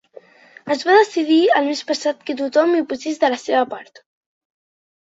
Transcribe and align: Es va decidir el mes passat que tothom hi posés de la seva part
Es 0.75 0.79
va 0.87 0.95
decidir 0.99 1.37
el 1.59 1.69
mes 1.69 1.85
passat 1.91 2.25
que 2.31 2.39
tothom 2.41 2.75
hi 2.81 2.83
posés 2.95 3.23
de 3.27 3.33
la 3.37 3.41
seva 3.47 3.65
part 3.77 4.07